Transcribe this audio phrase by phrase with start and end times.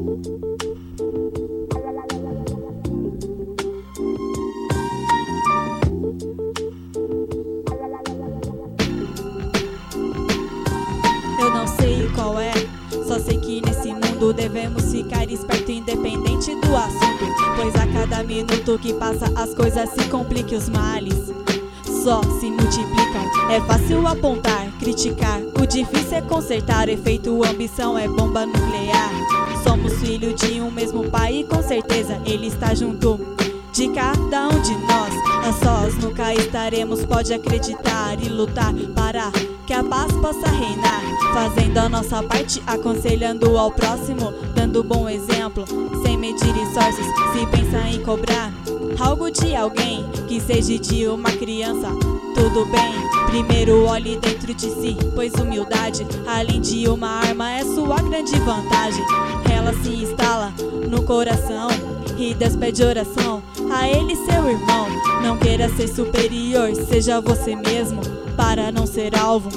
[0.00, 0.06] Eu
[11.50, 12.54] não sei qual é,
[13.06, 17.26] só sei que nesse mundo devemos ficar esperto independente do assunto,
[17.56, 21.29] pois a cada minuto que passa as coisas se complicam os males.
[22.02, 28.46] Só se multiplicam, é fácil apontar, criticar, o difícil é consertar, efeito ambição é bomba
[28.46, 29.10] nuclear.
[29.62, 33.20] Somos filhos de um mesmo pai e com certeza ele está junto
[33.70, 35.14] de cada um de nós.
[35.46, 39.30] A sós nunca estaremos, pode acreditar e lutar para
[39.66, 41.02] que a paz possa reinar.
[41.34, 45.64] Fazendo a nossa parte, aconselhando ao próximo, dando bom exemplo,
[46.02, 47.06] sem medir esforços.
[47.32, 48.50] Se pensa em cobrar
[48.98, 51.88] algo de alguém que seja de uma criança,
[52.34, 53.10] tudo bem.
[53.26, 59.04] Primeiro olhe dentro de si, pois humildade, além de uma arma, é sua grande vantagem.
[59.52, 60.52] Ela se instala
[60.88, 61.68] no coração
[62.18, 64.88] e despede oração a ele, seu irmão.
[65.22, 68.00] Não queira ser superior, seja você mesmo,
[68.36, 69.50] para não ser alvo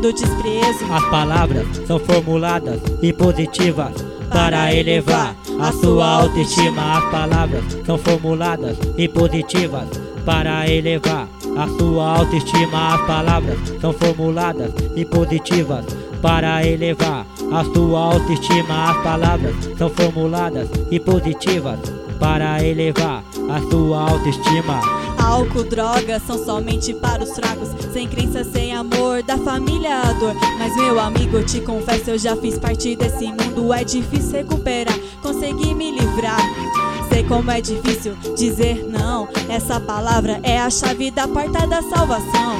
[0.00, 0.84] do desprezo.
[0.90, 3.92] As palavras são formuladas e positivas
[4.30, 6.98] para elevar a sua autoestima.
[6.98, 9.88] As palavras são formuladas e positivas
[10.24, 12.94] para elevar a sua autoestima.
[12.94, 15.84] As palavras são formuladas e positivas
[16.20, 18.90] para elevar a sua autoestima.
[18.90, 21.78] As palavras são formuladas e positivas
[22.18, 24.80] para elevar a sua autoestima.
[25.18, 27.68] Álcool, drogas são somente para os fracos.
[27.92, 30.34] Sem crença, sem amor, da família a dor.
[30.58, 33.72] Mas meu amigo, te confesso, eu já fiz parte desse mundo.
[33.72, 36.40] É difícil recuperar, consegui me livrar.
[37.08, 39.28] Sei como é difícil dizer não.
[39.48, 42.58] Essa palavra é a chave da porta da salvação.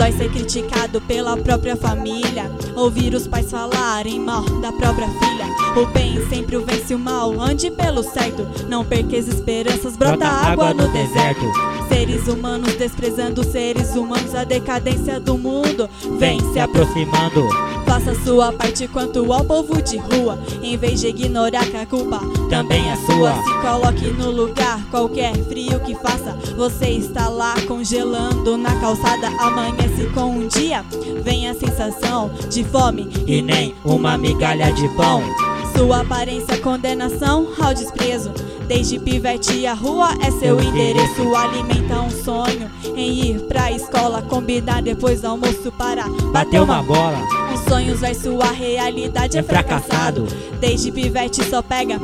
[0.00, 2.50] Dói ser criticado pela própria família.
[2.74, 5.44] Ouvir os pais falarem mal da própria filha.
[5.76, 7.38] O bem sempre o vence o mal.
[7.38, 8.48] Ande pelo certo.
[8.66, 9.98] Não perca as esperanças.
[9.98, 11.44] Brota, Brota água, água no, no deserto.
[11.86, 14.34] Seres humanos desprezando seres humanos.
[14.34, 15.86] A decadência do mundo
[16.18, 17.46] vem se aproximando.
[17.84, 20.38] Faça sua parte quanto ao povo de rua.
[20.62, 23.34] Em vez de ignorar que a culpa também é sua.
[23.34, 26.38] Se coloque no lugar, qualquer frio que faça.
[26.56, 29.28] Você está lá congelando na calçada.
[29.90, 30.84] Amanhece com um dia,
[31.22, 35.22] vem a sensação de fome E nem uma migalha de pão.
[35.76, 38.30] Sua aparência, condenação ao desprezo.
[38.68, 41.34] Desde pivete a rua é seu endereço.
[41.34, 44.22] Alimenta um sonho em ir pra escola.
[44.22, 47.18] Combinar depois do almoço para Bateu uma bola,
[47.52, 50.26] os sonhos vai sua realidade é fracassado.
[50.26, 50.58] fracassado.
[50.60, 51.98] Desde pivete só pega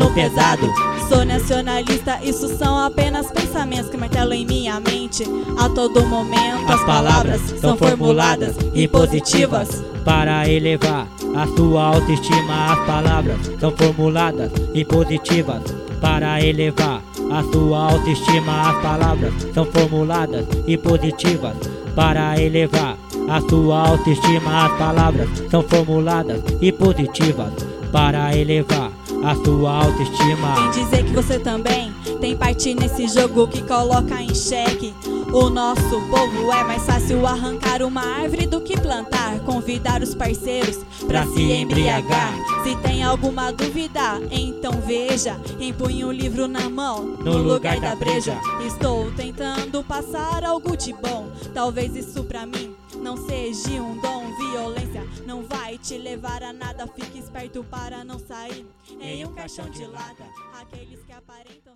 [0.00, 0.66] no pesado.
[1.08, 5.24] Sou nacionalista, isso são apenas pensamentos que martelam em minha mente
[5.58, 6.72] a todo momento.
[6.72, 11.06] As palavras são formuladas e positivas para elevar
[11.36, 12.72] a sua autoestima.
[12.72, 15.62] As palavras são formuladas e positivas
[16.00, 18.70] para elevar a sua autoestima.
[18.70, 21.56] As palavras são formuladas e positivas
[21.94, 22.96] para elevar
[23.28, 24.66] a sua autoestima.
[24.66, 27.52] As palavras são formuladas e positivas
[27.92, 28.89] para elevar
[29.22, 30.54] a sua autoestima.
[30.54, 34.94] Vem dizer que você também tem parte nesse jogo que coloca em xeque.
[35.32, 39.38] O nosso povo é mais fácil arrancar uma árvore do que plantar.
[39.44, 42.32] Convidar os parceiros pra se embriagar.
[42.64, 45.40] Se tem alguma dúvida, então veja.
[45.60, 48.36] Empunhe um livro na mão, no lugar da breja.
[48.66, 51.30] Estou tentando passar algo de bom.
[51.54, 54.34] Talvez isso pra mim não seja um dom.
[54.36, 56.88] Violência não vai te levar a nada.
[56.88, 58.66] Fique esperto para não sair
[59.00, 60.24] em um caixão de lata.
[60.60, 61.70] Aqueles que aparentam.